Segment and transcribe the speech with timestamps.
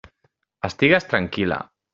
[0.69, 1.63] Estigues tranquil·la.